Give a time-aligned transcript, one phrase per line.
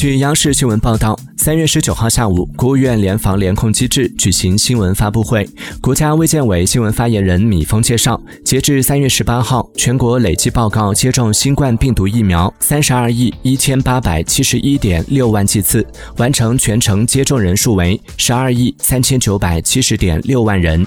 [0.00, 5.46] 据央视新闻报道三月十九号下午国务院联防联控机制举行新闻发布会
[5.80, 15.86] 国家卫健委新闻发言人米峰介绍截至三月十八号全国累计报告接种新冠病毒疫苗三十二亿一千八百七十一点六万剂次
[16.16, 20.86] 完成全程接种人数为十二亿三千九百七十点六万人。